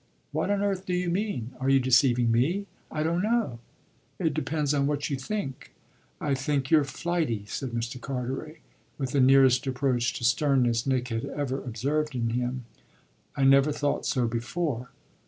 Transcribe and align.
"What 0.31 0.49
on 0.49 0.63
earth 0.63 0.87
do 0.87 0.95
you 0.95 1.11
mean? 1.11 1.51
Are 1.59 1.69
you 1.69 1.79
deceiving 1.79 2.31
me?" 2.31 2.65
"I 2.89 3.03
don't 3.03 3.21
know 3.21 3.59
it 4.17 4.33
depends 4.33 4.73
on 4.73 4.87
what 4.87 5.11
you 5.11 5.15
think." 5.15 5.73
"I 6.19 6.33
think 6.33 6.71
you're 6.71 6.83
flighty," 6.83 7.45
said 7.45 7.69
Mr. 7.69 8.01
Carteret, 8.01 8.61
with 8.97 9.11
the 9.11 9.19
nearest 9.21 9.67
approach 9.67 10.13
to 10.13 10.23
sternness 10.23 10.87
Nick 10.87 11.09
had 11.09 11.25
ever 11.25 11.63
observed 11.63 12.15
in 12.15 12.31
him. 12.31 12.65
"I 13.37 13.43
never 13.43 13.71
thought 13.71 14.07
so 14.07 14.27
before." 14.27 14.89